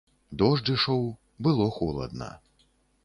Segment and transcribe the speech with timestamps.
[0.41, 1.03] Дождж ішоў,
[1.49, 2.31] было холадна.